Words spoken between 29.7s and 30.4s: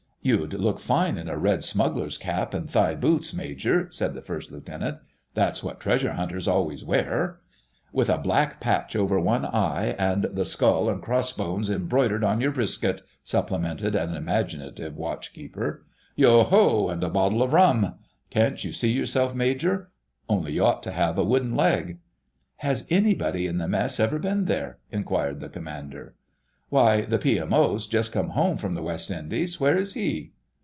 is he?"